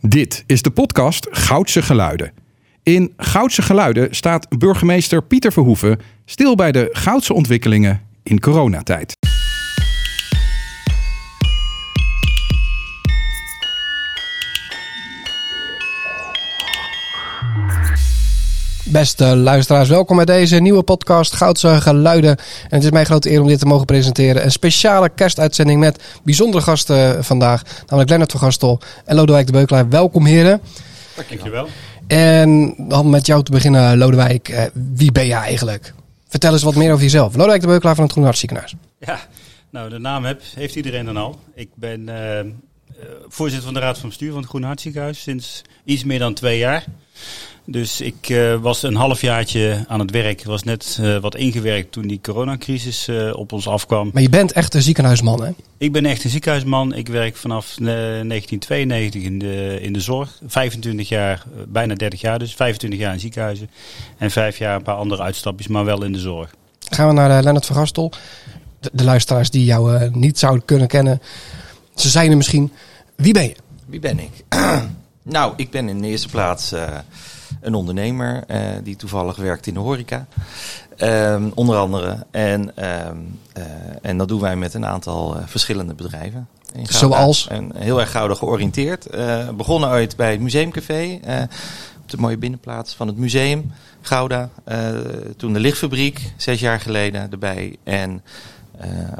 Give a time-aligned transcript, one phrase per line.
[0.00, 2.32] Dit is de podcast Goudse Geluiden.
[2.82, 9.16] In Goudse Geluiden staat burgemeester Pieter Verhoeven stil bij de goudse ontwikkelingen in coronatijd.
[18.90, 22.36] Beste luisteraars, welkom bij deze nieuwe podcast Goudse Geluiden.
[22.38, 24.44] En het is mijn grote eer om dit te mogen presenteren.
[24.44, 27.62] Een speciale kerstuitzending met bijzondere gasten vandaag.
[27.80, 29.88] Namelijk Lennart van Gastel en Lodewijk de Beukelaar.
[29.88, 30.60] Welkom heren.
[31.28, 31.68] Dankjewel.
[32.06, 34.48] En dan met jou te beginnen, Lodewijk.
[34.48, 35.94] Eh, wie ben je eigenlijk?
[36.28, 37.34] Vertel eens wat meer over jezelf.
[37.34, 38.74] Lodewijk de Beukelaar van het Groen Hart Ziekenhuis.
[38.98, 39.18] Ja,
[39.70, 41.40] nou de naam heb, heeft iedereen dan al.
[41.54, 42.46] Ik ben eh, eh,
[43.28, 46.34] voorzitter van de Raad van Bestuur van het Groen Hart Ziekenhuis sinds iets meer dan
[46.34, 46.84] twee jaar.
[47.70, 50.44] Dus ik uh, was een halfjaartje aan het werk.
[50.44, 54.10] was net uh, wat ingewerkt toen die coronacrisis uh, op ons afkwam.
[54.12, 55.50] Maar je bent echt een ziekenhuisman, hè?
[55.78, 56.94] Ik ben echt een ziekenhuisman.
[56.94, 60.38] Ik werk vanaf 1992 in de, in de zorg.
[60.46, 62.54] 25 jaar, bijna 30 jaar dus.
[62.54, 63.70] 25 jaar in ziekenhuizen.
[64.18, 66.54] En vijf jaar een paar andere uitstapjes, maar wel in de zorg.
[66.78, 68.12] Gaan we naar Lennart van Gastel.
[68.80, 71.22] De, de luisteraars die jou niet zouden kunnen kennen.
[71.94, 72.72] Ze zijn er misschien.
[73.16, 73.56] Wie ben je?
[73.86, 74.44] Wie ben ik?
[75.22, 76.72] nou, ik ben in de eerste plaats
[77.60, 80.26] een ondernemer uh, die toevallig werkt in de horeca.
[80.98, 82.26] Um, onder andere.
[82.30, 83.64] En, um, uh,
[84.02, 86.48] en dat doen wij met een aantal uh, verschillende bedrijven.
[86.82, 87.48] Zoals?
[87.48, 89.06] En heel erg gouden georiënteerd.
[89.56, 91.20] begonnen ooit bij het Museumcafé.
[92.02, 93.72] op de mooie binnenplaats van het museum.
[94.00, 94.50] Gouda.
[95.36, 97.76] toen de lichtfabriek, zes jaar geleden erbij.
[97.84, 98.22] En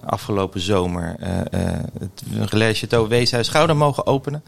[0.04, 1.16] afgelopen zomer
[1.98, 4.42] het Relais Chateau Weeshuis Gouda mogen openen.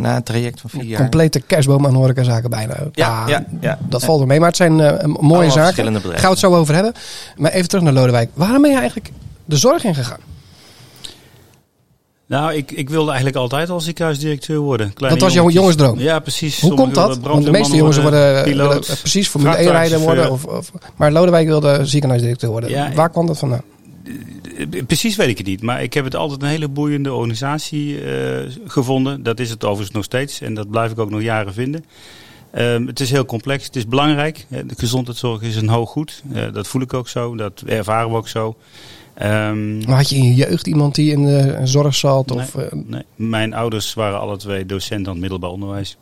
[0.00, 1.00] Na een traject van vier jaar.
[1.00, 2.76] Complete kerstboom aan horecazaken bijna.
[2.92, 4.38] Ja, ja, ja, dat valt er mee.
[4.38, 5.94] Maar het zijn uh, mooie Allemaal zaken.
[5.94, 6.92] Gaan we het zo over hebben.
[7.36, 8.30] Maar even terug naar Lodewijk.
[8.34, 9.10] Waarom ben je eigenlijk
[9.44, 10.20] de zorg ingegaan?
[12.30, 14.92] Nou, ik, ik wilde eigenlijk altijd al ziekenhuisdirecteur worden.
[14.92, 15.98] Kleine dat was jouw jongensdroom?
[15.98, 16.60] Ja, precies.
[16.60, 17.18] Hoe komt dat?
[17.18, 20.30] Want de meeste jongens worden, willen precies Formule 1 rijder worden.
[20.30, 22.70] Of, of, maar Lodewijk wilde ziekenhuisdirecteur worden.
[22.70, 23.62] Ja, Waar kwam dat vandaan?
[24.86, 28.38] Precies weet ik het niet, maar ik heb het altijd een hele boeiende organisatie uh,
[28.66, 29.22] gevonden.
[29.22, 31.84] Dat is het overigens nog steeds en dat blijf ik ook nog jaren vinden.
[32.54, 34.46] Um, het is heel complex, het is belangrijk.
[34.48, 36.22] De gezondheidszorg is een hoog goed.
[36.32, 38.56] Uh, dat voel ik ook zo, dat ervaren we ook zo.
[39.22, 42.26] Um, maar had je in je jeugd iemand die in de zorg zat?
[42.26, 42.62] Nee, of, uh...
[42.72, 43.02] nee.
[43.16, 45.96] Mijn ouders waren alle twee docent aan het middelbaar onderwijs.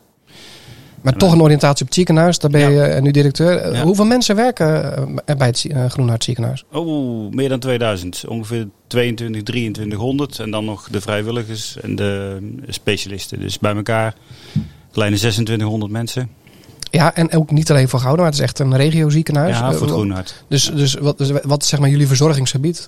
[1.01, 3.01] Maar toch een oriëntatie op het ziekenhuis, daar ben je ja.
[3.01, 3.73] nu directeur.
[3.73, 3.83] Ja.
[3.83, 6.65] Hoeveel mensen werken bij het Groenhart ziekenhuis?
[6.73, 8.25] Oh, meer dan 2000.
[8.29, 10.39] Ongeveer 22, 2300.
[10.39, 12.39] En dan nog de vrijwilligers en de
[12.69, 13.41] specialisten.
[13.41, 14.15] Dus bij elkaar
[14.93, 16.31] kleine 2600 mensen.
[16.91, 19.59] Ja, en ook niet alleen voor Gouda, maar het is echt een regio ziekenhuis.
[19.59, 20.45] Ja, voor het Groenhart.
[20.49, 22.87] Dus, dus wat, dus wat is zeg maar jullie verzorgingsgebied?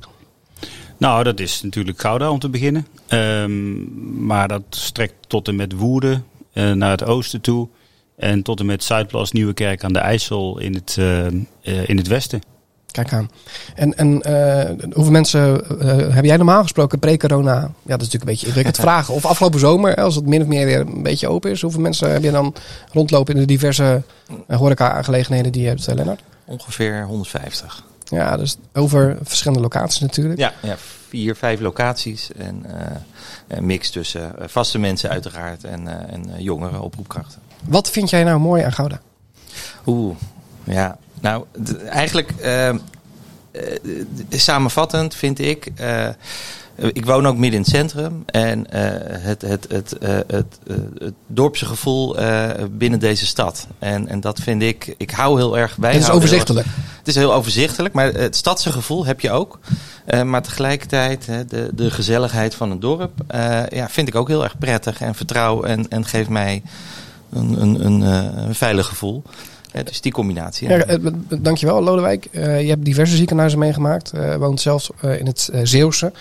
[0.97, 2.87] Nou, dat is natuurlijk Gouda om te beginnen.
[3.09, 7.69] Um, maar dat strekt tot en met Woerden, uh, naar het oosten toe.
[8.21, 12.07] En tot en met Zuidplas, Nieuwekerk aan de IJssel in het, uh, uh, in het
[12.07, 12.41] westen.
[12.91, 13.31] Kijk aan.
[13.75, 15.41] En, en uh, hoeveel mensen
[16.13, 17.55] heb jij normaal gesproken pre-corona?
[17.61, 19.15] Ja, dat is natuurlijk een beetje ingewikkeld vragen.
[19.15, 21.61] Of afgelopen zomer, als het min of meer weer een beetje open is.
[21.63, 22.55] Hoeveel mensen heb je dan
[22.93, 24.03] rondlopen in de diverse
[24.47, 26.23] horeca-aangelegenheden die je hebt, Lennart?
[26.45, 27.85] Ongeveer 150.
[28.05, 30.39] Ja, dus over verschillende locaties natuurlijk.
[30.39, 30.77] Ja, ja
[31.09, 32.31] vier, vijf locaties.
[32.33, 32.65] En
[33.49, 37.50] een mix tussen vaste mensen uiteraard en, en jongere oproepkrachten.
[37.65, 39.01] Wat vind jij nou mooi aan Gouda?
[39.87, 40.17] Oeh,
[40.65, 40.99] ja.
[41.21, 41.45] Nou,
[41.89, 42.75] eigenlijk uh,
[44.31, 45.73] samenvattend vind ik.
[45.81, 46.09] Uh,
[46.93, 48.23] ik woon ook midden in het centrum.
[48.27, 48.67] En
[49.21, 50.59] het, het, het, het,
[50.99, 52.17] het dorpse gevoel
[52.71, 53.67] binnen deze stad.
[53.79, 54.95] En, en dat vind ik.
[54.97, 55.93] Ik hou heel erg bij.
[55.93, 56.67] Het is overzichtelijk.
[56.99, 57.95] het is heel overzichtelijk.
[57.95, 59.59] Maar het stadse gevoel heb je ook.
[60.25, 63.13] maar tegelijkertijd de, de gezelligheid van het dorp.
[63.69, 65.01] ja, vind ik ook heel erg prettig.
[65.01, 65.63] En vertrouw.
[65.63, 66.63] En, en geeft mij
[67.31, 69.23] een, een, een, een veilig gevoel.
[69.73, 70.69] Ja, dus die combinatie.
[70.69, 70.77] Ja.
[70.77, 70.99] Ja,
[71.41, 72.29] dankjewel, Lodewijk.
[72.31, 74.13] Uh, je hebt diverse ziekenhuizen meegemaakt.
[74.15, 76.13] Uh, woont zelfs uh, in het Zeeuwse.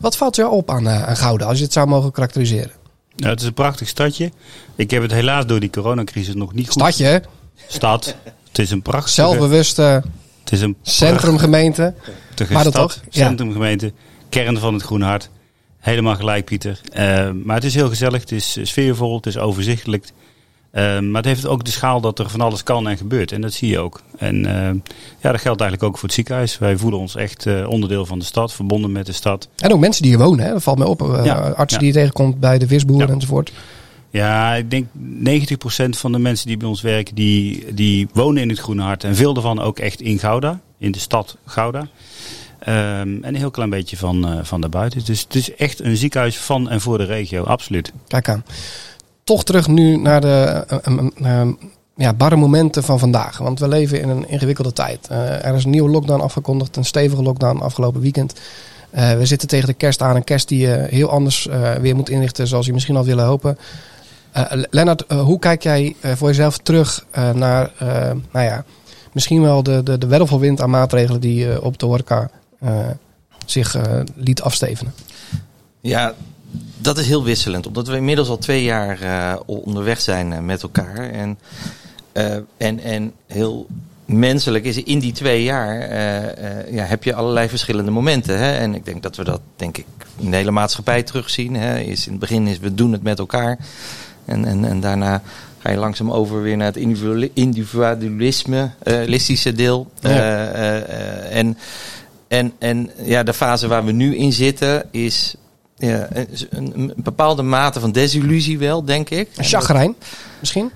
[0.00, 2.72] Wat valt jou op aan, aan Gouda, als je het zou mogen karakteriseren?
[3.16, 4.30] Nou, het is een prachtig stadje.
[4.74, 6.82] Ik heb het helaas door die coronacrisis nog niet goed...
[6.82, 7.18] Stadje, hè?
[7.66, 8.16] Stad.
[8.48, 9.14] Het is een prachtige...
[9.14, 10.02] Zelfbewuste
[10.44, 11.94] het is een centrumgemeente.
[12.50, 13.00] Maar dat toch?
[13.08, 13.92] Centrumgemeente.
[14.28, 15.30] Kern van het Groene Hart.
[15.78, 16.80] Helemaal gelijk, Pieter.
[17.44, 18.20] maar het is heel gezellig.
[18.20, 19.16] Het is sfeervol.
[19.16, 20.06] Het is overzichtelijk.
[20.74, 23.32] Uh, maar het heeft ook de schaal dat er van alles kan en gebeurt.
[23.32, 24.00] En dat zie je ook.
[24.18, 24.50] En uh,
[25.20, 26.58] ja, dat geldt eigenlijk ook voor het ziekenhuis.
[26.58, 29.48] Wij voelen ons echt uh, onderdeel van de stad, verbonden met de stad.
[29.56, 30.52] En ook mensen die hier wonen, hè?
[30.52, 31.20] dat valt mij op.
[31.24, 31.78] Ja, artsen ja.
[31.78, 33.14] die je tegenkomt bij de visboeren ja.
[33.14, 33.52] enzovoort.
[34.10, 34.86] Ja, ik denk
[35.86, 39.04] 90% van de mensen die bij ons werken, die, die wonen in het Groene Hart.
[39.04, 41.80] En veel daarvan ook echt in Gouda, in de stad Gouda.
[41.80, 41.88] Um,
[42.66, 45.04] en een heel klein beetje van, van daarbuiten.
[45.04, 47.92] Dus het is echt een ziekenhuis van en voor de regio, absoluut.
[48.06, 48.44] Kijk aan.
[49.24, 50.64] Toch terug nu naar de
[51.22, 51.48] uh,
[51.96, 53.38] ja, barre momenten van vandaag.
[53.38, 55.08] Want we leven in een ingewikkelde tijd.
[55.08, 58.40] er is een nieuwe lockdown afgekondigd, een stevige lockdown afgelopen weekend.
[58.90, 61.48] we zitten tegen de kerst aan, een kerst die je heel anders
[61.80, 63.58] weer moet inrichten, zoals je misschien al willen hopen.
[64.70, 67.70] Lennart, hoe kijk jij voor jezelf terug naar,
[68.32, 68.64] nou ja,
[69.12, 72.30] misschien wel de, de, de wervelwind aan maatregelen die op de horeca
[73.46, 73.76] zich
[74.14, 74.94] liet afstevenen?
[75.80, 76.14] Ja,
[76.84, 77.66] dat is heel wisselend.
[77.66, 81.10] Omdat we inmiddels al twee jaar uh, onderweg zijn uh, met elkaar.
[81.10, 81.38] En,
[82.12, 83.66] uh, en, en heel
[84.04, 85.78] menselijk is in die twee jaar
[86.72, 88.38] ja, heb je allerlei verschillende momenten.
[88.38, 88.52] Hè?
[88.52, 89.86] En ik denk dat we dat denk ik
[90.18, 91.54] in de hele maatschappij terugzien.
[91.54, 91.78] Hè?
[91.78, 93.58] Is in het begin is we doen het met elkaar.
[94.24, 95.22] En, en, en daarna
[95.58, 96.76] ga je langzaam over weer naar het
[97.34, 99.90] individualisme, listische deel.
[100.00, 100.52] Ja.
[101.30, 101.56] en,
[102.28, 105.34] en, en ja, de fase waar we nu in zitten is
[105.76, 106.08] ja,
[106.50, 109.28] een, een, bepaalde mate van desillusie wel, denk ik.
[109.36, 109.94] Chagrijn,
[110.40, 110.70] misschien?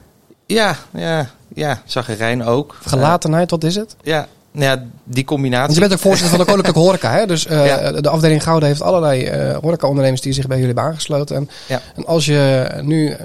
[0.47, 2.77] Ja, ja, ja, chagrijn ook.
[2.81, 3.97] Gelatenheid, wat is het?
[4.03, 5.75] Ja, ja, die combinatie.
[5.75, 7.13] je bent ook voorzitter van de Koninklijke Horeca.
[7.13, 7.27] Hè?
[7.27, 7.53] Dus uh,
[8.01, 11.37] de afdeling Gouden heeft allerlei uh, horeca-ondernemers die zich bij jullie hebben aangesloten.
[11.37, 11.81] En, ja.
[11.97, 13.17] en als je nu uh,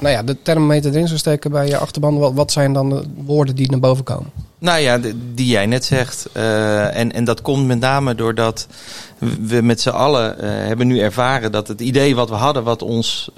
[0.00, 3.04] nou ja, de thermometer erin zou steken bij je achterban, wat, wat zijn dan de
[3.24, 4.30] woorden die naar boven komen?
[4.58, 4.98] Nou ja,
[5.34, 6.28] die jij net zegt.
[6.32, 8.66] en, en dat komt met name doordat
[9.40, 13.30] we met z'n allen hebben nu ervaren dat het idee wat we hadden, wat ons,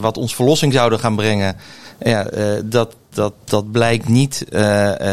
[0.00, 1.56] wat ons verlossing zouden gaan brengen,
[1.98, 2.26] ja,
[2.64, 4.44] dat, dat, dat blijkt niet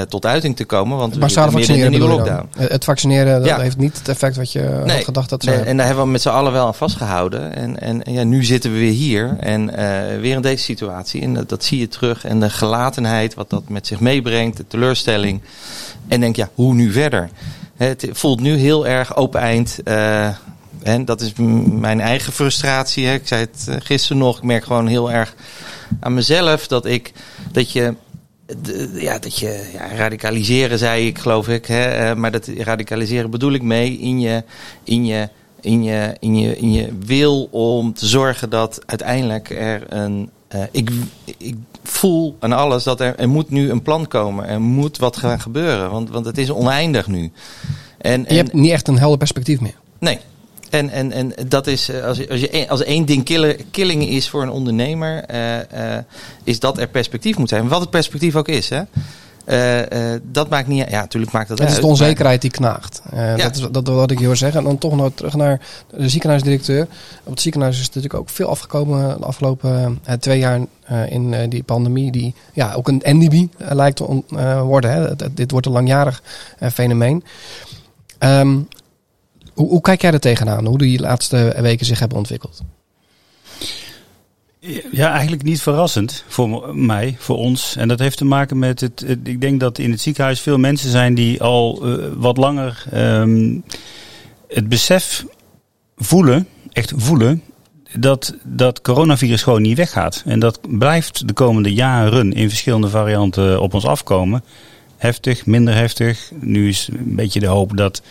[0.09, 0.97] tot uiting te komen.
[0.97, 2.49] Want maar we zitten in een nieuwe lockdown.
[2.57, 3.59] Het vaccineren dat ja.
[3.59, 6.11] heeft niet het effect wat je nee, had gedacht dat nee, En daar hebben we
[6.11, 7.55] met z'n allen wel aan vastgehouden.
[7.55, 9.65] En, en ja, nu zitten we weer hier en
[10.19, 11.21] weer in deze situatie.
[11.21, 12.25] En dat, dat, zie je terug.
[12.25, 15.41] En de gelatenheid, wat dat met zich meebrengt, de teleurstelling.
[16.07, 17.29] En denk, ja, hoe nu verder?
[17.77, 19.79] Het voelt nu heel erg open eind.
[20.83, 21.33] en dat is
[21.65, 23.05] mijn eigen frustratie.
[23.05, 23.13] Hè.
[23.13, 24.37] Ik zei het gisteren nog.
[24.37, 25.35] Ik merk gewoon heel erg
[25.99, 27.11] aan mezelf dat ik
[27.51, 27.95] dat je
[28.93, 31.65] ja, dat je ja, radicaliseren, zei ik, geloof ik.
[31.65, 34.43] Hè, eh, maar dat radicaliseren bedoel ik mee in je,
[34.83, 35.29] in je,
[35.61, 40.29] in je, in je, in je wil om te zorgen dat uiteindelijk er een.
[40.71, 40.89] Ik,
[41.37, 44.47] ik voel aan alles dat er, er moet nu een plan komen.
[44.47, 45.91] Er moet wat gaan gebeuren.
[45.91, 47.31] Want, want het is oneindig nu.
[47.97, 49.75] En, en je hebt niet echt een helder perspectief meer.
[49.99, 50.19] Nee,
[50.73, 53.23] en, en, en dat is, eh, als, je, als, je, als één ding
[53.71, 55.97] killing is voor een ondernemer, uh, uh,
[56.43, 57.67] is dat er perspectief moet zijn.
[57.67, 58.69] Wat het perspectief ook is.
[58.69, 58.81] Hè?
[59.45, 59.79] Uh,
[60.23, 60.89] dat maakt niet.
[60.89, 61.59] Ja, natuurlijk maakt dat.
[61.59, 63.01] Het is de onzekerheid die knaagt.
[63.15, 63.35] Ja.
[63.35, 64.59] Dat is dat wat ik wil zeggen.
[64.59, 66.87] En dan toch nog terug naar de ziekenhuisdirecteur.
[67.23, 70.59] Op het ziekenhuis is natuurlijk ook veel afgekomen de afgelopen twee jaar
[71.09, 72.11] in die pandemie.
[72.11, 74.23] Die ja, ook een endemie lijkt te
[74.63, 74.91] worden.
[74.91, 75.15] Hè.
[75.33, 76.23] Dit wordt een langjarig
[76.73, 77.23] fenomeen.
[78.19, 78.67] Um,
[79.53, 80.65] hoe, hoe kijk jij er tegenaan?
[80.65, 82.61] Hoe die laatste weken zich hebben ontwikkeld?
[84.91, 87.75] Ja, eigenlijk niet verrassend voor mij, voor ons.
[87.75, 89.05] En dat heeft te maken met het.
[89.23, 93.63] ik denk dat in het ziekenhuis veel mensen zijn die al uh, wat langer um,
[94.47, 95.25] het besef
[95.97, 97.41] voelen, echt voelen,
[97.97, 100.23] dat dat coronavirus gewoon niet weggaat.
[100.25, 104.43] En dat blijft de komende jaren in verschillende varianten op ons afkomen.
[104.97, 106.31] Heftig, minder heftig.
[106.39, 108.01] Nu is een beetje de hoop dat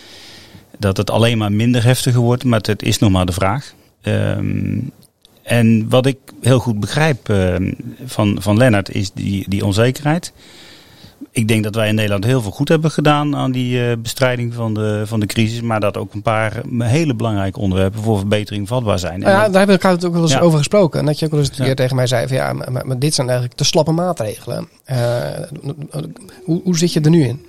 [0.78, 3.74] dat het alleen maar minder heftiger wordt, maar het is nog maar de vraag.
[4.02, 4.92] Um,
[5.42, 7.54] en wat ik heel goed begrijp uh,
[8.04, 10.32] van, van Lennart is die, die onzekerheid.
[11.30, 14.54] Ik denk dat wij in Nederland heel veel goed hebben gedaan aan die uh, bestrijding
[14.54, 15.60] van de, van de crisis.
[15.60, 19.20] Maar dat ook een paar hele belangrijke onderwerpen voor verbetering vatbaar zijn.
[19.20, 21.00] ja, daar hebben we elkaar het ook wel eens over gesproken.
[21.00, 22.98] En dat je ook wel eens een keer tegen mij zei van ja, maar, maar,
[22.98, 24.68] dit zijn eigenlijk te slappe maatregelen.
[24.90, 24.96] Uh,
[26.44, 27.46] hoe, hoe zit je er nu in?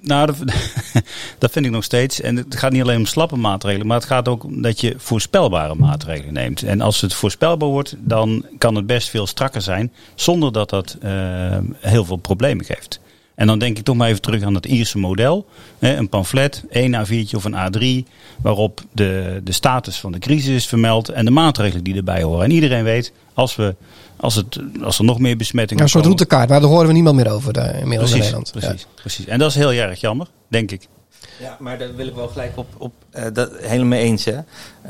[0.00, 0.26] Nou,
[1.38, 2.20] dat, vind ik nog steeds.
[2.20, 4.94] En het gaat niet alleen om slappe maatregelen, maar het gaat ook om dat je
[4.96, 6.62] voorspelbare maatregelen neemt.
[6.62, 10.96] En als het voorspelbaar wordt, dan kan het best veel strakker zijn, zonder dat dat
[11.02, 13.00] uh, heel veel problemen geeft.
[13.38, 15.46] En dan denk ik toch maar even terug aan het Ierse model.
[15.78, 18.08] Een pamflet, één A4'tje of een A3,
[18.42, 22.44] waarop de, de status van de crisis is vermeld en de maatregelen die erbij horen.
[22.44, 23.74] En iedereen weet, als, we,
[24.16, 26.92] als, het, als er nog meer besmettingen ja, Een soort routekaart, maar daar horen we
[26.92, 28.50] niemand meer over inmiddels precies, in Nederland.
[28.52, 29.26] Precies, precies.
[29.26, 30.88] En dat is heel erg jammer, denk ik.
[31.38, 34.24] Ja, maar daar wil ik wel gelijk op, op uh, dat helemaal eens.
[34.24, 34.38] Hè.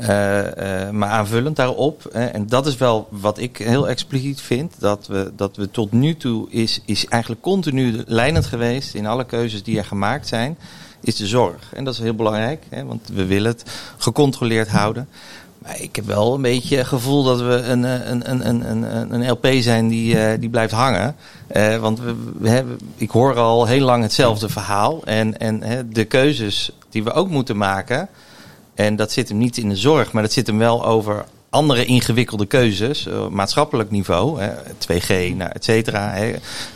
[0.01, 5.07] Uh, uh, maar aanvullend daarop, en dat is wel wat ik heel expliciet vind, dat
[5.07, 9.63] we, dat we tot nu toe is, is eigenlijk continu leidend geweest in alle keuzes
[9.63, 10.57] die er gemaakt zijn,
[11.01, 11.73] is de zorg.
[11.73, 13.63] En dat is heel belangrijk, hè, want we willen het
[13.97, 15.07] gecontroleerd houden.
[15.57, 19.29] Maar ik heb wel een beetje het gevoel dat we een, een, een, een, een
[19.29, 21.15] LP zijn die, die blijft hangen.
[21.53, 25.03] Uh, want we, we hebben, ik hoor al heel lang hetzelfde verhaal.
[25.03, 28.09] En, en hè, de keuzes die we ook moeten maken.
[28.75, 31.85] En dat zit hem niet in de zorg, maar dat zit hem wel over andere
[31.85, 36.13] ingewikkelde keuzes, uh, maatschappelijk niveau, hè, 2G, nou, et cetera.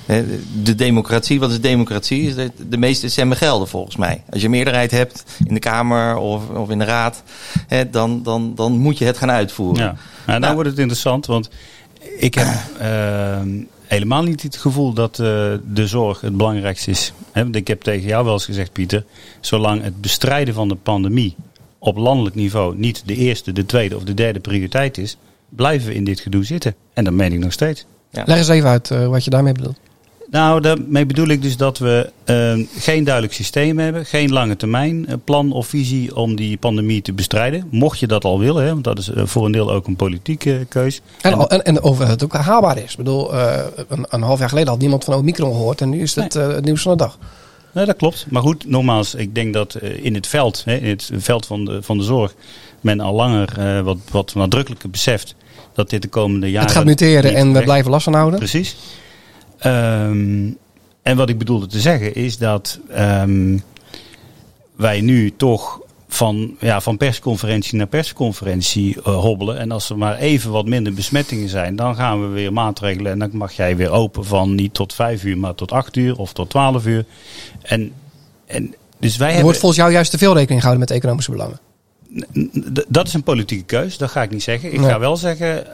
[0.05, 0.25] Hè,
[0.63, 2.27] de democratie, wat is democratie?
[2.27, 4.23] Is de, de meeste stemmen gelden volgens mij.
[4.29, 7.23] Als je meerderheid hebt in de Kamer of, of in de Raad,
[7.67, 9.83] hè, dan, dan, dan moet je het gaan uitvoeren.
[9.83, 11.49] Ja, nou, nou wordt het interessant, want
[12.19, 12.47] ik heb
[12.81, 13.39] uh,
[13.85, 15.25] helemaal niet het gevoel dat uh,
[15.73, 17.13] de zorg het belangrijkste is.
[17.33, 19.05] Want ik heb tegen jou wel eens gezegd, Pieter,
[19.39, 21.35] zolang het bestrijden van de pandemie
[21.79, 25.17] op landelijk niveau niet de eerste, de tweede of de derde prioriteit is,
[25.49, 26.75] blijven we in dit gedoe zitten.
[26.93, 27.85] En dat meen ik nog steeds.
[28.09, 29.77] Leg eens even uit uh, wat je daarmee bedoelt.
[30.33, 35.21] Nou, daarmee bedoel ik dus dat we uh, geen duidelijk systeem hebben, geen lange termijn
[35.23, 37.67] plan of visie om die pandemie te bestrijden.
[37.71, 40.65] Mocht je dat al willen, hè, want dat is voor een deel ook een politieke
[40.69, 41.01] keus.
[41.21, 42.91] En, en, en of het ook haalbaar is.
[42.91, 46.01] Ik bedoel, uh, een, een, half jaar geleden had niemand van Omicron gehoord en nu
[46.01, 46.47] is het nee.
[46.47, 47.17] het nieuws van de dag.
[47.71, 48.25] Nee, dat klopt.
[48.29, 51.81] Maar goed, nogmaals, ik denk dat in het veld, hè, in het veld van de,
[51.81, 52.33] van de zorg,
[52.81, 55.35] men al langer wat, wat nadrukkelijker beseft
[55.73, 56.67] dat dit de komende jaren.
[56.67, 58.39] Het gaat muteren en we blijven last van houden.
[58.39, 58.75] Precies.
[59.65, 60.57] Um,
[61.01, 63.63] en wat ik bedoelde te zeggen is dat um,
[64.75, 69.57] wij nu toch van, ja, van persconferentie naar persconferentie uh, hobbelen.
[69.57, 73.11] En als er maar even wat minder besmettingen zijn, dan gaan we weer maatregelen.
[73.11, 76.17] En dan mag jij weer open van niet tot vijf uur, maar tot acht uur
[76.17, 77.05] of tot twaalf uur.
[77.61, 77.91] En,
[78.45, 79.43] en dus wij er hebben...
[79.43, 81.59] wordt volgens jou juist te veel rekening gehouden met economische belangen.
[82.87, 84.73] Dat is een politieke keus, dat ga ik niet zeggen.
[84.73, 84.89] Ik nee.
[84.89, 85.65] ga wel zeggen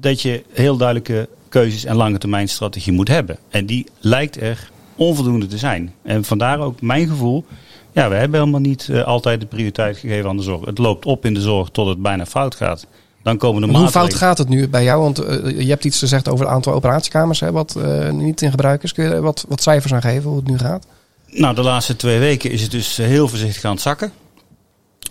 [0.00, 3.38] dat je heel duidelijke keuzes en lange termijn strategie moet hebben.
[3.50, 5.94] En die lijkt er onvoldoende te zijn.
[6.02, 7.44] En vandaar ook mijn gevoel.
[7.92, 10.64] Ja, we hebben helemaal niet uh, altijd de prioriteit gegeven aan de zorg.
[10.64, 12.86] Het loopt op in de zorg tot het bijna fout gaat.
[13.22, 15.02] Dan komen de Hoe fout gaat het nu bij jou?
[15.02, 18.50] Want uh, je hebt iets gezegd over het aantal operatiekamers, hè, wat uh, niet in
[18.50, 18.92] gebruik is.
[18.92, 20.86] Kun je wat, wat cijfers aan geven hoe het nu gaat?
[21.26, 24.12] Nou, de laatste twee weken is het dus heel voorzichtig aan het zakken.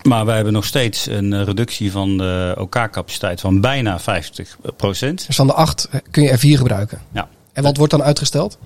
[0.04, 5.28] Maar wij hebben nog steeds een reductie van de OK-capaciteit van bijna 50 procent.
[5.28, 7.02] Dus van de acht kun je er vier gebruiken?
[7.12, 7.28] Ja.
[7.54, 8.58] En wat wordt dan uitgesteld?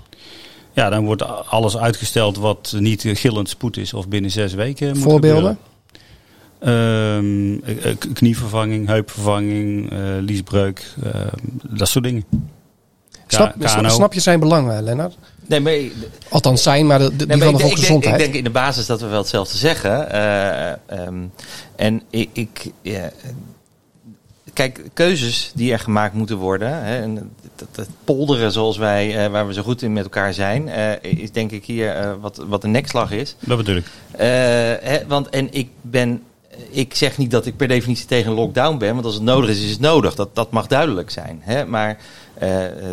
[0.74, 4.98] Ja, dan wordt alles uitgesteld wat niet gillend spoed is of binnen zes weken.
[4.98, 5.58] Voorbeelden?
[6.66, 7.62] Um,
[8.14, 11.12] knievervanging, heupvervanging, uh, liesbreuk, uh,
[11.64, 12.24] dat soort dingen.
[13.34, 15.18] Snap, snap je zijn belang, Lennart?
[15.46, 15.74] Nee, maar,
[16.30, 18.14] Althans zijn, maar de, de, nee, die van de volksgezondheid.
[18.16, 20.08] Ik denk in de basis dat we wel hetzelfde zeggen.
[20.16, 21.32] Uh, um,
[21.76, 22.30] en ik...
[22.34, 23.12] ik ja,
[24.54, 26.84] kijk, keuzes die er gemaakt moeten worden.
[26.84, 30.34] Hè, en dat, dat polderen zoals wij, uh, waar we zo goed in met elkaar
[30.34, 33.36] zijn, uh, is denk ik hier uh, wat, wat een nekslag is.
[33.40, 33.86] Dat bedoel ik.
[34.18, 36.24] Hè, want, en ik ben.
[36.70, 39.50] Ik zeg niet dat ik per definitie tegen een lockdown ben, want als het nodig
[39.50, 40.16] is, is het nodig.
[40.16, 41.42] Dat, dat mag duidelijk zijn.
[41.44, 41.66] Hè?
[41.66, 41.98] Maar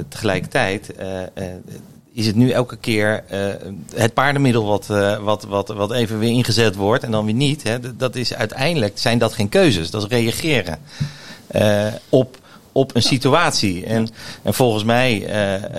[0.08, 0.94] tegelijkertijd
[2.18, 3.38] is het nu elke keer uh,
[3.94, 7.62] het paardenmiddel wat, uh, wat, wat, wat even weer ingezet wordt en dan weer niet.
[7.62, 10.78] Hè, dat is uiteindelijk zijn dat geen keuzes, dat is reageren
[11.56, 12.38] uh, op,
[12.72, 13.86] op een situatie.
[13.86, 14.08] En,
[14.42, 15.24] en volgens mij.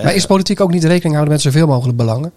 [0.02, 2.32] maar is politiek ook niet rekening houden met zoveel mogelijk belangen?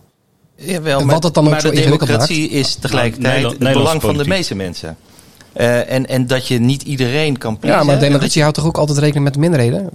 [0.56, 2.54] Jawel, en maar, wat het dan ook maar zo de democratie maakt?
[2.54, 4.98] is tegelijkertijd nou, het belang van de meeste mensen.
[5.58, 7.80] Uh, en, en dat je niet iedereen kan pleasen.
[7.80, 9.90] Ja, maar democratie houdt toch ook altijd rekening met de minderheden?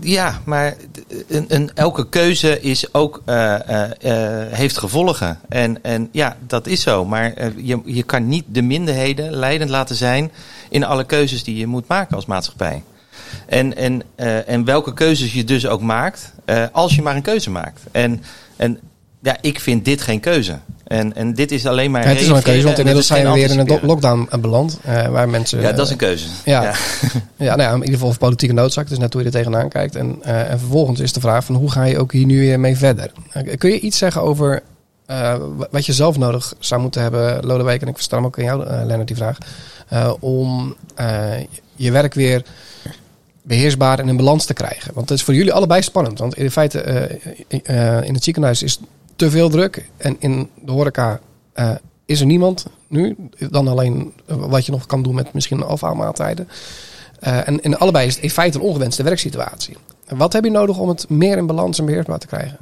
[0.00, 0.76] Ja, maar
[1.28, 3.34] een, een, elke keuze is ook, uh,
[3.70, 4.20] uh, uh,
[4.50, 5.38] heeft gevolgen.
[5.48, 7.04] En, en ja, dat is zo.
[7.04, 10.32] Maar je, je kan niet de minderheden leidend laten zijn
[10.68, 12.82] in alle keuzes die je moet maken als maatschappij.
[13.46, 14.02] En, en,
[14.46, 16.32] en welke keuzes je dus ook maakt,
[16.72, 17.80] als je maar een keuze maakt.
[17.92, 18.22] En,
[18.56, 18.80] en
[19.20, 20.58] ja, ik vind dit geen keuze.
[20.86, 22.02] En, en dit is alleen maar.
[22.02, 24.78] Ja, het is wel een keuze, want inmiddels zijn we weer in een lockdown beland.
[24.86, 25.60] Uh, waar mensen.
[25.60, 26.26] Ja, dat is een keuze.
[26.44, 26.72] Ja, ja.
[27.46, 28.88] ja nou ja, in ieder geval voor politieke noodzaak.
[28.88, 29.96] Dus net hoe je er tegenaan kijkt.
[29.96, 32.60] En, uh, en vervolgens is de vraag: van hoe ga je ook hier nu weer
[32.60, 33.12] mee verder?
[33.36, 34.62] Uh, kun je iets zeggen over
[35.70, 37.82] wat je zelf nodig zou moeten hebben, Lodewijk?
[37.82, 39.38] En ik versta hem ook aan jou, Lennart, die vraag.
[40.20, 40.76] om
[41.74, 42.42] je werk weer
[43.42, 44.94] beheersbaar en in balans te krijgen.
[44.94, 46.18] Want het is voor jullie allebei spannend.
[46.18, 47.08] Want in feite,
[48.04, 48.78] in het ziekenhuis is
[49.16, 49.88] te veel druk.
[49.96, 51.20] En in de horeca
[51.54, 51.70] uh,
[52.04, 53.16] is er niemand nu.
[53.50, 56.48] Dan alleen wat je nog kan doen met misschien afhaalmaaltijden.
[57.22, 59.76] Uh, en in allebei is het in feite een ongewenste werksituatie.
[60.08, 62.58] Wat heb je nodig om het meer in balans en beheersbaar te krijgen?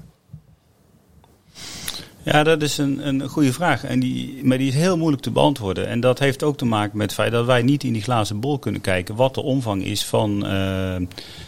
[2.24, 3.84] Ja, dat is een, een goede vraag.
[3.84, 5.88] En die, maar die is heel moeilijk te beantwoorden.
[5.88, 8.40] En dat heeft ook te maken met het feit dat wij niet in die glazen
[8.40, 10.30] bol kunnen kijken wat de omvang is van.
[10.44, 10.50] Uh...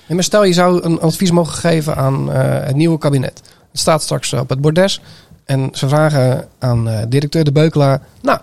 [0.06, 2.34] Ja, maar stel je zou een advies mogen geven aan uh,
[2.64, 3.42] het nieuwe kabinet.
[3.76, 5.00] Het staat straks op het bordes.
[5.44, 8.06] En ze vragen aan uh, directeur De Beukelaar.
[8.22, 8.40] Nou.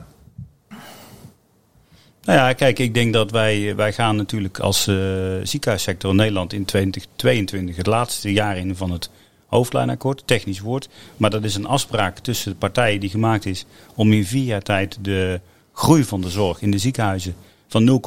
[2.23, 4.95] Nou ja, kijk, ik denk dat wij, wij gaan natuurlijk als uh,
[5.43, 9.09] ziekenhuissector Nederland in 2022 het laatste jaar in van het
[9.45, 10.89] hoofdlijnakkoord, technisch woord.
[11.17, 14.61] Maar dat is een afspraak tussen de partijen die gemaakt is om in vier jaar
[14.61, 15.39] tijd de
[15.73, 17.35] groei van de zorg in de ziekenhuizen
[17.67, 18.01] van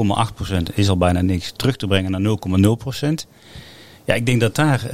[0.71, 2.37] 0,8% is al bijna niks terug te brengen naar
[3.25, 3.28] 0,0%.
[4.07, 4.91] Ja, ik denk dat daar uh,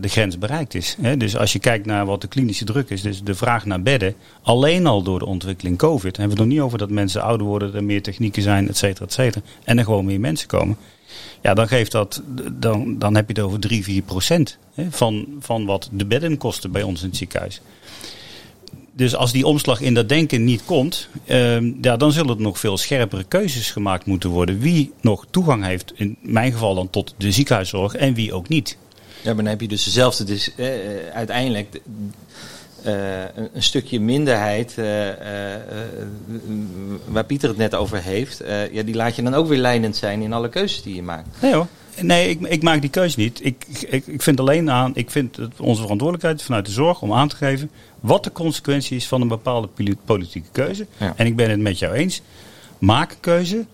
[0.00, 0.96] de grens bereikt is.
[1.00, 1.16] Hè?
[1.16, 4.14] Dus als je kijkt naar wat de klinische druk is, dus de vraag naar bedden,
[4.42, 7.46] alleen al door de ontwikkeling COVID, hebben we het nog niet over dat mensen ouder
[7.46, 10.76] worden, er meer technieken zijn, et cetera, et cetera, en er gewoon meer mensen komen.
[11.42, 12.22] Ja, dan geeft dat,
[12.52, 16.36] dan, dan heb je het over 3, 4 procent hè, van, van wat de bedden
[16.36, 17.60] kosten bij ons in het ziekenhuis
[18.96, 22.58] dus als die omslag in dat denken niet komt, uh, ja, dan zullen er nog
[22.58, 24.58] veel scherpere keuzes gemaakt moeten worden.
[24.58, 28.76] Wie nog toegang heeft, in mijn geval dan tot de ziekenhuiszorg en wie ook niet.
[29.22, 30.66] Ja, maar dan heb je dus dezelfde, dus, uh,
[31.14, 31.80] uiteindelijk
[32.86, 32.92] uh,
[33.34, 34.74] een, een, stukje minderheid,
[37.08, 40.22] waar Pieter het net over heeft, ja, die laat je dan ook weer leidend zijn
[40.22, 41.28] in alle keuzes die je maakt.
[41.40, 41.66] Nee hoor.
[42.00, 43.44] Nee, ik, ik, maak die keuze niet.
[43.44, 47.12] Ik, ik, ik vind alleen aan, ik vind het onze verantwoordelijkheid vanuit de zorg om
[47.12, 49.68] aan te geven wat de consequentie is van een bepaalde
[50.04, 50.86] politieke keuze.
[51.16, 52.22] En ik ben het met jou eens.
[52.78, 53.66] Maak een keuze.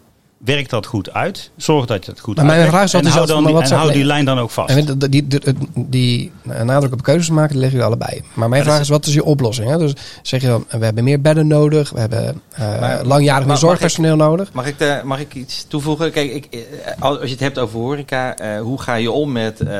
[0.44, 1.50] Werk dat goed uit.
[1.56, 2.94] Zorg dat je het goed maar uitwerkt.
[2.94, 4.76] En, hou, dan die, en hou die lijn dan ook vast.
[4.76, 6.32] En die, die, die, die
[6.64, 8.22] nadruk op keuzes maken, leggen jullie allebei.
[8.34, 9.68] Maar mijn vraag is, wat is je oplossing?
[9.68, 9.78] Hè?
[9.78, 11.90] Dus zeg je dan, we hebben meer bedden nodig.
[11.90, 14.52] We hebben uh, langjarig meer zorgpersoneel nodig.
[14.52, 16.11] Mag ik, de, mag ik iets toevoegen?
[16.11, 18.40] Kijk, ik, eh, als je het hebt over horeca.
[18.40, 19.70] Uh, hoe ga je om met uh,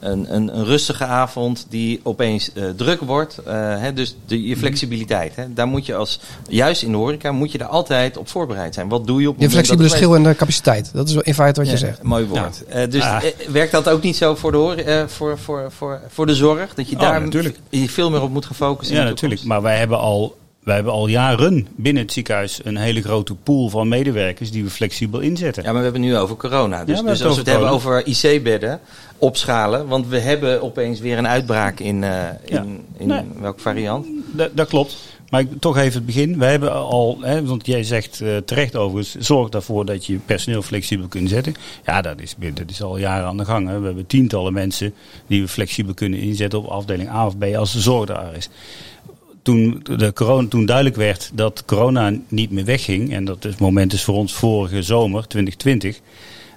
[0.00, 3.40] een, een, een, rustige avond die opeens druk wordt?
[3.44, 3.92] Hè?
[3.92, 5.36] Dus de, je flexibiliteit.
[5.36, 5.52] Hè?
[5.52, 8.88] Daar moet je als, juist in de horeca, moet je daar altijd op voorbereid zijn.
[8.88, 10.90] Wat doe je op Je flexibele schil en de capaciteit.
[10.94, 12.02] Dat is in feite wat je zegt.
[12.02, 12.62] Mooi woord.
[12.74, 13.24] Uh, dus ah.
[13.24, 16.74] Eh, werkt dat ook niet zo voor de, uh, voor, voor, voor, voor de zorg?
[16.74, 17.58] Dat je oh, daar natuurlijk.
[17.70, 18.96] veel meer op moet gaan focussen?
[18.96, 19.44] Ja, natuurlijk.
[19.44, 23.68] Maar wij hebben al wij hebben al jaren binnen het ziekenhuis een hele grote pool
[23.68, 25.62] van medewerkers die we flexibel inzetten.
[25.62, 26.84] Ja, maar we hebben het nu over corona.
[26.84, 28.80] Dus, dus als we het hebben over IC-bedden,
[29.18, 29.86] opschalen.
[29.86, 34.06] Want we hebben opeens weer een uitbraak in, uh, in, in welke variant?
[34.52, 34.96] dat klopt.
[35.30, 36.38] Maar ik, toch even het begin.
[36.38, 40.62] We hebben al, hè, want jij zegt uh, terecht overigens, zorg ervoor dat je personeel
[40.62, 41.54] flexibel kunt zetten.
[41.84, 43.68] Ja, dat is, dat is al jaren aan de gang.
[43.68, 43.78] Hè.
[43.78, 44.94] We hebben tientallen mensen
[45.26, 48.48] die we flexibel kunnen inzetten op afdeling A of B als de zorg daar is.
[49.42, 53.92] Toen, de corona, toen duidelijk werd dat corona niet meer wegging, en dat is, moment
[53.92, 56.00] is voor ons vorige zomer, 2020,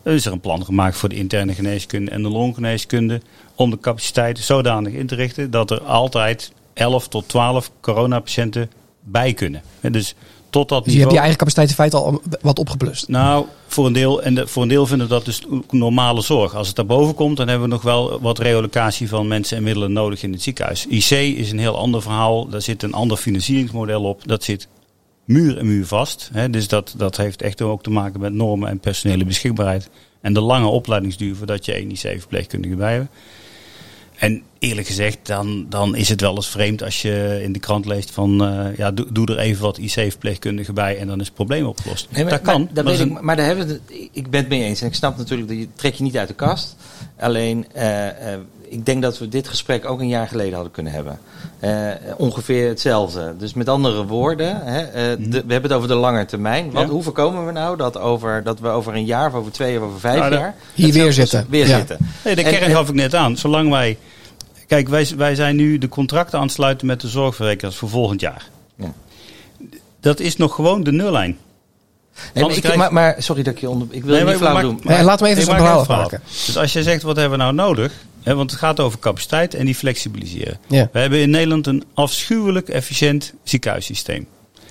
[0.04, 3.22] is er een plan gemaakt voor de interne geneeskunde en de longgeneeskunde
[3.56, 8.72] om de capaciteit zodanig in te richten dat er altijd 11 tot 12 coronapatiënten
[9.04, 9.62] bij kunnen.
[9.82, 10.16] Dus
[10.54, 13.08] tot dat dus je hebt je eigen capaciteit in feite al wat opgeplust?
[13.08, 16.56] Nou, voor een deel, en de, voor een deel vinden we dat dus normale zorg.
[16.56, 19.94] Als het daarboven komt, dan hebben we nog wel wat relocatie van mensen en middelen
[19.94, 20.86] nodig in het ziekenhuis.
[20.86, 22.48] IC is een heel ander verhaal.
[22.48, 24.28] Daar zit een ander financieringsmodel op.
[24.28, 24.68] Dat zit
[25.26, 26.30] muur en muur vast.
[26.34, 26.50] Hè.
[26.50, 29.90] Dus dat, dat heeft echt ook te maken met normen en personele beschikbaarheid.
[30.22, 33.10] En de lange opleidingsduur voordat je een IC-verpleegkundige bij hebt.
[34.18, 37.86] En eerlijk gezegd, dan, dan is het wel eens vreemd als je in de krant
[37.86, 41.36] leest van uh, ja, doe, doe, er even wat IC-verpleegkundigen bij en dan is het
[41.36, 42.08] probleem opgelost.
[42.10, 42.70] Nee, maar, dat kan.
[42.74, 44.82] Maar, weet ik, maar daar hebben we het, ik ben het mee eens.
[44.82, 46.76] En ik snap natuurlijk dat je trek je niet uit de kast.
[47.20, 48.10] Alleen, uh, uh,
[48.74, 51.20] ik denk dat we dit gesprek ook een jaar geleden hadden kunnen hebben.
[52.18, 53.34] ongeveer hetzelfde.
[53.38, 55.30] Dus met andere woorden, hè, mhm.
[55.30, 56.72] de, we hebben het over de lange termijn.
[56.72, 59.78] Wat, Hoe voorkomen we nou dat, over, dat we over een jaar of over twee
[59.78, 60.56] of over vijf nou, jaar...
[60.74, 61.46] Hier weer zitten.
[61.50, 61.98] Weer zitten.
[62.24, 63.38] Nee, de kern gaf ik net aan.
[63.38, 63.98] Zolang wij
[64.68, 68.22] Kijk, wij, wij zijn nu de contracten aan het sluiten met de zorgverzekeraars voor volgend
[68.22, 68.50] jaar.
[68.76, 68.94] Ja.
[70.00, 71.38] Dat is nog gewoon de nullijn.
[72.34, 73.88] Nee, maar, ik, maar, maar, sorry dat ik je onder...
[73.92, 74.80] Ik wil nee, niet flauw doen.
[74.84, 76.22] Maar, nee, laten we even zo'n verhaal maken.
[76.46, 77.94] Dus als je zegt, wat hebben we nou nodig?
[78.24, 80.60] Hè, want het gaat over capaciteit en die flexibiliseren.
[80.68, 80.90] Ja.
[80.92, 84.28] We hebben in Nederland een afschuwelijk efficiënt ziekenhuissysteem.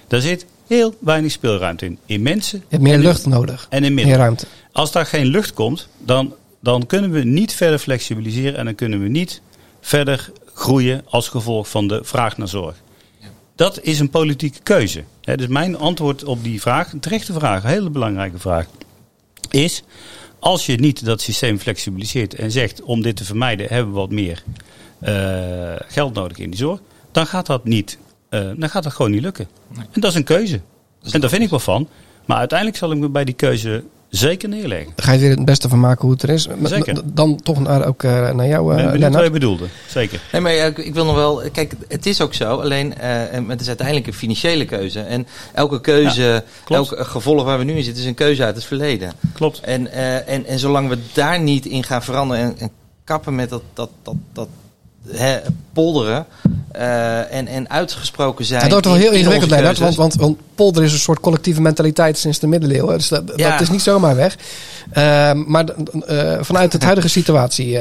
[0.09, 1.99] Daar zit heel weinig speelruimte in.
[2.07, 2.59] In mensen.
[2.59, 3.67] Je hebt meer lucht nodig.
[3.71, 4.09] En in middelen.
[4.09, 4.47] Meer ruimte.
[4.73, 9.03] Als daar geen lucht komt, dan, dan kunnen we niet verder flexibiliseren en dan kunnen
[9.03, 9.41] we niet
[9.81, 12.77] verder groeien als gevolg van de vraag naar zorg.
[13.57, 15.05] Dat is een politieke keuze.
[15.21, 18.67] dus mijn antwoord op die vraag, een terechte vraag, een hele belangrijke vraag,
[19.51, 19.83] is
[20.43, 24.11] als je niet dat systeem flexibiliseert en zegt om dit te vermijden hebben we wat
[24.11, 24.43] meer
[25.03, 26.81] uh, geld nodig in die zorg,
[27.13, 27.99] dan gaat dat niet,
[28.31, 29.49] uh, dan gaat dat gewoon niet lukken.
[29.77, 30.61] En dat is een keuze.
[31.11, 31.89] en daar vind ik wel van.
[32.25, 34.93] Maar uiteindelijk zal ik me bij die keuze zeker neerleggen.
[34.97, 36.49] Ga je er het beste van maken hoe het er is.
[36.63, 37.01] Zeker.
[37.05, 39.15] Dan toch naar, ook eh, naar jou, uh, Lennart.
[39.15, 40.21] Wat je bedoelde, zeker.
[40.33, 41.43] Nee, maar ik wil nog wel...
[41.53, 42.61] Kijk, het is ook zo.
[42.61, 45.01] Alleen, uh, het is uiteindelijk een financiële keuze.
[45.01, 48.55] En elke keuze, ja, elk gevolg waar we nu in zitten, is een keuze uit
[48.55, 49.13] het verleden.
[49.33, 49.61] Klopt.
[49.61, 52.71] En, uh, en, en zolang we daar niet in gaan veranderen en, en
[53.05, 54.49] kappen met dat, dat, dat, dat
[55.09, 55.39] hè,
[55.73, 56.27] polderen
[56.77, 58.63] uh, en, en uitgesproken zijn.
[58.63, 62.19] Het wordt wel heel ingewikkeld, Lennart, want, want, want polder is een soort collectieve mentaliteit
[62.19, 62.97] sinds de middeleeuwen.
[62.97, 64.37] Dus dat, dat is niet zomaar weg.
[64.89, 65.65] Uh, maar
[66.09, 67.79] uh, vanuit het huidige situatie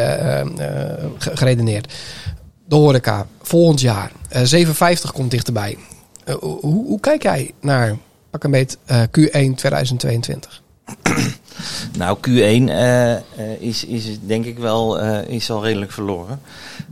[1.17, 1.93] geredeneerd.
[2.65, 4.11] De horeca, volgend jaar.
[4.43, 5.77] 57 komt dichterbij.
[6.39, 7.97] hoe, hoe kijk jij naar
[8.31, 10.61] pak een beet eh, Q1 2022?
[11.97, 13.21] Nou, Q1 eh, eh,
[13.59, 16.41] is, is denk ik wel eh, is al redelijk verloren.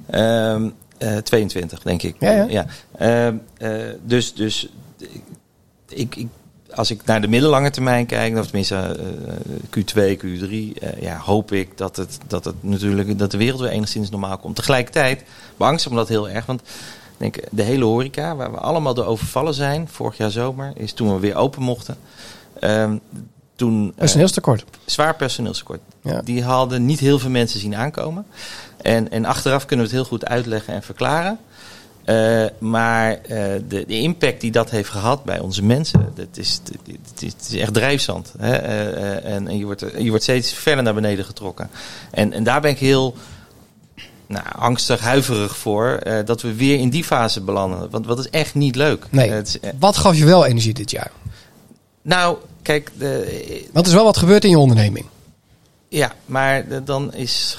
[0.10, 2.16] Ehm, eh, 22, denk ik.
[2.20, 2.66] Ja, ja.
[2.98, 3.72] Ehm, eh,
[4.06, 4.70] dus dus
[5.88, 6.28] ik, ik,
[6.76, 11.52] als ik naar de middellange termijn kijk, of tenminste eh, Q2, Q3, eh, ja, hoop
[11.52, 14.56] ik dat, het, dat, het natuurlijk, dat de wereld weer enigszins normaal komt.
[14.56, 15.24] Tegelijkertijd
[15.58, 16.62] beangstig me dat heel erg, want
[17.18, 21.14] denk, de hele horeca, waar we allemaal door overvallen zijn, vorig jaar zomer, is toen
[21.14, 21.98] we weer open mochten.
[22.60, 22.98] Ehm,
[23.60, 24.64] toen, eh, Personeelstekort.
[24.86, 25.80] zwaar personeelstekort.
[26.02, 26.22] Ja.
[26.22, 28.26] Die hadden niet heel veel mensen zien aankomen.
[28.82, 31.40] En, en achteraf kunnen we het heel goed uitleggen en verklaren.
[32.04, 33.20] Eh, maar eh,
[33.68, 36.62] de, de impact die dat heeft gehad bij onze mensen, dat is,
[37.10, 38.34] het is, is echt drijfzand.
[38.38, 38.54] Hè?
[38.54, 41.70] En en je, wordt, je wordt steeds verder naar beneden getrokken.
[42.12, 43.16] En, en daar ben ik heel
[44.28, 47.90] nou, angstig, huiverig voor, dat we weer in die fase belanden.
[47.90, 49.06] Want dat is echt niet leuk.
[49.10, 49.42] Nee.
[49.42, 51.12] Is, Wat gaf je wel energie dit jaar?
[52.02, 55.06] nou, kijk, de, Want er is wel wat gebeurd in je onderneming.
[55.88, 57.58] Ja, maar dan is.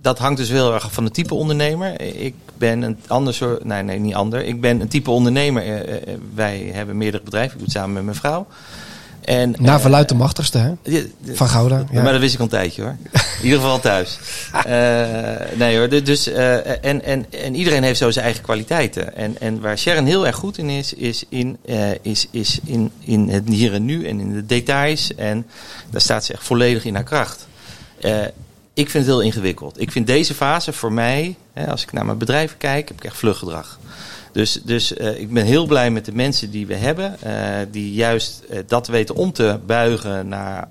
[0.00, 2.00] Dat hangt dus heel erg van het type ondernemer.
[2.00, 3.64] Ik ben een ander soort.
[3.64, 4.44] Nee, nee, niet ander.
[4.44, 5.62] Ik ben een type ondernemer.
[5.62, 7.52] Eh, eh, eh, Wij hebben meerdere bedrijven.
[7.52, 8.46] Ik doe het samen met mijn vrouw.
[9.24, 10.72] En, Naar eh, verluidt de machtigste, hè?
[11.32, 11.84] Van Gouda.
[11.90, 12.02] Ja.
[12.02, 12.96] Maar dat wist ik al een tijdje hoor.
[13.12, 14.18] In ieder geval thuis.
[14.64, 19.16] Eh, nee hoor, du- dus, eh, en, en, en iedereen heeft zo zijn eigen kwaliteiten.
[19.16, 21.58] En, en waar Sharon heel erg goed in is, is in,
[22.02, 25.14] is, is in, in het hier en nu en in de details.
[25.14, 25.46] En
[25.90, 27.46] daar staat ze echt volledig in haar kracht.
[28.74, 29.80] Ik vind het heel ingewikkeld.
[29.80, 33.04] Ik vind deze fase voor mij, hè, als ik naar mijn bedrijven kijk, heb ik
[33.04, 33.78] echt vluggedrag.
[34.34, 37.92] Dus, dus eh, ik ben heel blij met de mensen die we hebben, eh, die
[37.92, 40.68] juist eh, dat weten om te buigen naar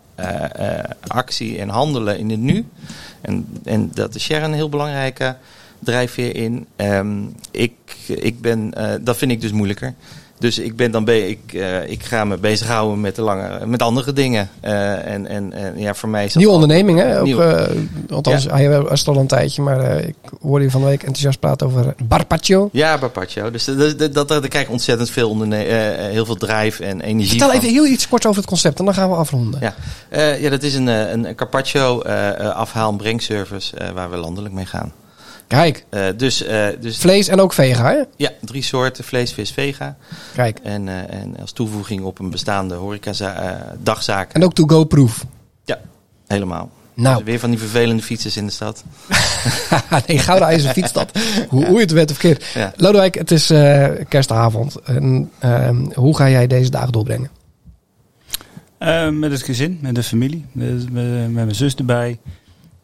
[1.07, 2.65] actie en handelen in het nu.
[3.21, 5.35] En, en dat is Sharon een heel belangrijke
[5.79, 6.67] drijfveer in.
[6.75, 7.73] Ehm, ik,
[8.07, 9.93] ik ben, dat vind ik dus moeilijker.
[10.43, 13.81] Dus ik, ben dan be ik, eh, ik ga me bezighouden met, de lange, met
[13.81, 14.49] andere dingen.
[14.59, 17.19] Eh, en, en, en ja, voor mij is Nieuwe onderneming, hè?
[17.19, 17.41] Ook, Nieuw.
[17.41, 17.77] eh,
[18.09, 21.67] althans, hij was al een tijdje, maar ik hoorde je van de week enthousiast praten
[21.67, 22.69] over Barpaccio.
[22.71, 23.51] Ja, Barpaccio.
[23.51, 23.65] Dus
[23.97, 25.55] dat, dat, daar krijg ik ontzettend veel, onderne-
[26.11, 27.57] heel veel drive en energie Vertel van.
[27.57, 29.59] even heel iets kort over het concept en dan gaan we afronden.
[30.11, 32.01] Ja, ja dat is een, eh, een Carpaccio
[32.53, 34.91] afhaal- en brengservice waar we landelijk mee gaan.
[35.47, 38.01] Kijk, Eh, dus eh, dus vlees en ook vega, hè?
[38.15, 39.97] ja, drie soorten vlees, vis, vega.
[40.33, 40.59] Kijk.
[40.63, 44.33] En, eh, en als toevoeging op een bestaande horeca eh dagzaak.
[44.33, 45.25] En ook to-go-proof.
[45.65, 45.79] Ja,
[46.27, 46.69] helemaal.
[46.93, 47.15] Nou.
[47.17, 48.83] Dus weer van die vervelende fietsers in de stad.
[50.07, 51.11] nee, Gouda is een fietsstad.
[51.49, 52.45] hoe, hoe je het wet of keert.
[52.53, 52.73] Ja.
[52.75, 54.75] Lodewijk, het is eh, kerstavond.
[54.75, 57.29] En, ehm, hoe ga jij deze dagen doorbrengen?
[59.19, 62.19] Met het gezin, met de familie, met, met, met mijn zus erbij.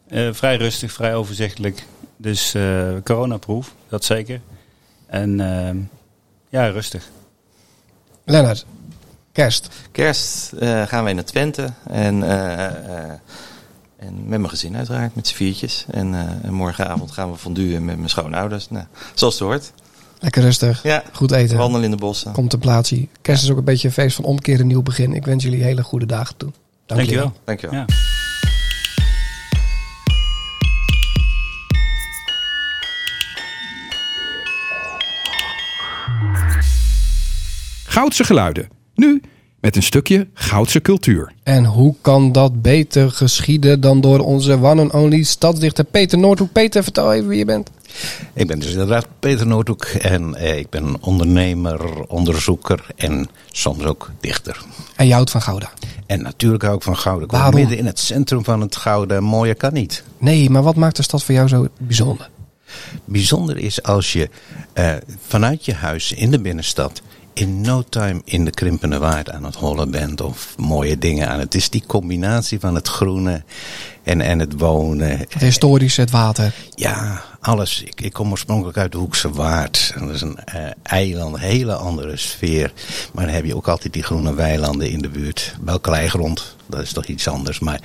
[0.08, 1.84] Eh, vrij rustig, vrij overzichtelijk.
[2.20, 4.40] Dus eh coronaproof, dat zeker.
[5.06, 5.76] En ehm,
[6.48, 7.08] ja, rustig.
[8.24, 8.66] Lennart,
[9.32, 9.68] kerst.
[9.92, 11.72] Kerst eh, gaan wij naar Twente.
[11.86, 13.10] En, eh, eh,
[13.96, 15.84] en met mijn gezin uiteraard, met z'n viertjes.
[15.90, 18.70] En, eh, en morgenavond gaan we fonduen met mijn schoonouders.
[18.70, 19.72] Nou, zoals het hoort.
[20.18, 20.82] Lekker rustig.
[20.82, 21.56] Ja, Goed eten.
[21.56, 22.32] wandelen in de bossen.
[22.32, 23.08] Contemplatie.
[23.22, 25.14] Kerst is ook een beetje een feest van omkeer en nieuw begin.
[25.14, 26.50] Ik wens jullie hele goede dagen toe.
[26.86, 27.40] Dank jullie Dankjewel.
[27.44, 27.78] Dankjewel.
[27.78, 27.84] Ja.
[37.90, 38.68] Goudse geluiden.
[38.94, 39.22] Nu
[39.60, 41.32] met een stukje Goudse cultuur.
[41.42, 46.52] En hoe kan dat beter geschieden dan door onze one and only stadsdichter Peter Noordhoek?
[46.52, 47.70] Peter, vertel even wie je bent.
[48.34, 54.10] Ik ben dus inderdaad Peter Noordhoek en eh, ik ben ondernemer, onderzoeker en soms ook
[54.20, 54.60] dichter.
[54.96, 55.70] En je houdt van Gouda.
[56.06, 57.24] En natuurlijk hou ik van Gouden.
[57.24, 57.54] Ik Waarom?
[57.54, 59.22] midden in het centrum van het Gouden.
[59.24, 60.04] Mooier kan niet.
[60.18, 62.30] Nee, maar wat maakt de stad voor jou zo bijzonder?
[63.04, 64.28] Bijzonder is als je
[64.72, 64.94] eh,
[65.26, 67.02] vanuit je huis in de binnenstad
[67.40, 71.40] in no time in de krimpende waard aan het hollen bent of mooie dingen aan.
[71.40, 73.42] Het is die combinatie van het groene
[74.02, 75.18] en, en het wonen.
[75.18, 76.54] Het historische, het water.
[76.74, 77.82] Ja, alles.
[77.82, 79.92] Ik, ik kom oorspronkelijk uit de Hoekse Waard.
[79.94, 82.72] En dat is een eh, eiland, een hele andere sfeer.
[83.12, 85.54] Maar dan heb je ook altijd die groene weilanden in de buurt.
[85.64, 87.58] Wel kleigrond, dat is toch iets anders.
[87.58, 87.80] Maar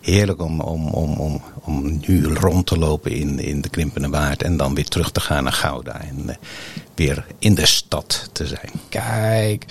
[0.00, 4.42] heerlijk om, om, om, om, om nu rond te lopen in, in de Krimpende Waard.
[4.42, 6.00] En dan weer terug te gaan naar Gouda.
[6.00, 6.36] En eh,
[6.94, 8.70] weer in de stad te zijn.
[8.88, 9.64] Kijk,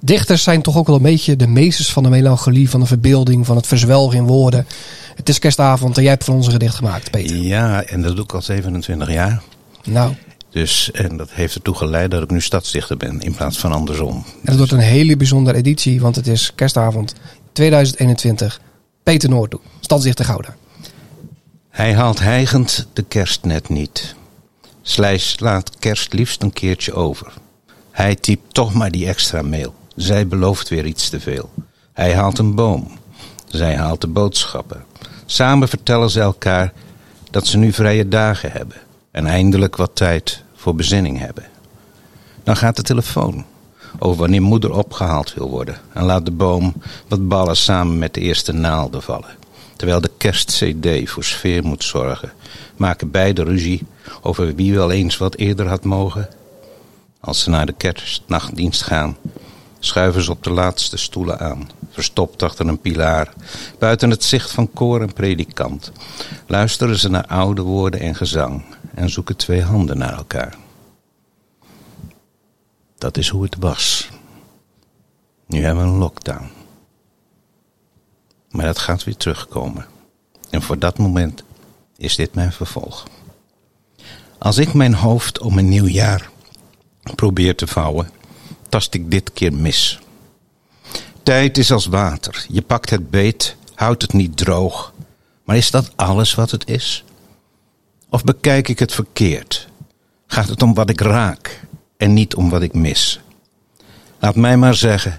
[0.00, 3.46] dichters zijn toch ook wel een beetje de meesters van de melancholie, van de verbeelding,
[3.46, 4.66] van het verzwelgen in woorden.
[5.14, 7.36] Het is kerstavond en jij hebt van onze gedicht gemaakt, Peter.
[7.36, 9.42] Ja, en dat doe ik al 27 jaar.
[9.84, 10.12] Nou,
[10.50, 14.24] Dus, en dat heeft ertoe geleid dat ik nu stadsdichter ben in plaats van andersom.
[14.42, 17.14] en het wordt een hele bijzondere editie, want het is kerstavond
[17.54, 18.60] 2021.
[19.02, 20.56] Peter Noordhoek, stadsdichter Gouda.
[21.70, 24.14] Hij haalt hijgend de kerst net niet.
[24.82, 27.32] Slijs laat kerst liefst een keertje over.
[27.90, 29.74] Hij typt toch maar die extra mail.
[29.96, 31.50] Zij belooft weer iets te veel.
[31.92, 32.98] Hij haalt een boom.
[33.46, 34.84] Zij haalt de boodschappen.
[35.26, 36.72] Samen vertellen ze elkaar
[37.30, 38.76] dat ze nu vrije dagen hebben
[39.10, 41.44] en eindelijk wat tijd voor bezinning hebben.
[42.42, 43.44] Dan gaat de telefoon
[43.98, 46.74] over wanneer moeder opgehaald wil worden en laat de boom
[47.08, 49.36] wat ballen samen met de eerste naalden vallen.
[49.76, 52.32] Terwijl de kerstcd voor sfeer moet zorgen,
[52.76, 53.86] maken beide ruzie
[54.22, 56.28] over wie wel eens wat eerder had mogen.
[57.20, 59.16] Als ze naar de kerstnachtdienst gaan,
[59.78, 63.32] schuiven ze op de laatste stoelen aan, verstopt achter een pilaar,
[63.78, 65.92] buiten het zicht van koor en predikant.
[66.46, 70.56] Luisteren ze naar oude woorden en gezang en zoeken twee handen naar elkaar.
[73.04, 74.08] Dat is hoe het was.
[75.46, 76.50] Nu hebben we een lockdown.
[78.50, 79.86] Maar dat gaat weer terugkomen.
[80.50, 81.42] En voor dat moment
[81.96, 83.06] is dit mijn vervolg.
[84.38, 86.30] Als ik mijn hoofd om een nieuw jaar
[87.14, 88.10] probeer te vouwen,
[88.68, 89.98] tast ik dit keer mis.
[91.22, 92.46] Tijd is als water.
[92.48, 94.92] Je pakt het beet, houdt het niet droog.
[95.44, 97.04] Maar is dat alles wat het is?
[98.08, 99.68] Of bekijk ik het verkeerd?
[100.26, 101.62] Gaat het om wat ik raak
[101.96, 103.20] en niet om wat ik mis?
[104.18, 105.18] Laat mij maar zeggen,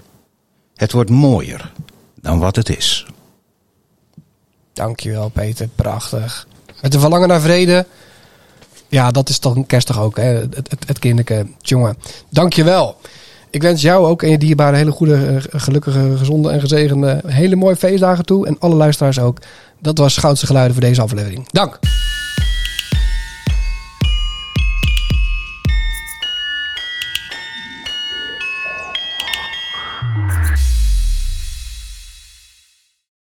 [0.74, 1.72] het wordt mooier
[2.20, 3.06] dan wat het is.
[4.72, 6.46] Dankjewel Peter, prachtig.
[6.82, 7.86] Met een verlangen naar vrede.
[8.88, 10.22] Ja, dat is toch kerstig ook, hè?
[10.22, 11.46] Het, het, het kinderke.
[11.60, 11.96] Jongen,
[12.28, 12.96] dankjewel.
[13.50, 17.56] Ik wens jou ook en je dierbare hele goede, eh, gelukkige, gezonde en gezegende hele
[17.56, 18.46] mooie feestdagen toe.
[18.46, 19.38] En alle luisteraars ook.
[19.78, 21.48] Dat was Goudse Geluiden voor deze aflevering.
[21.50, 21.78] Dank.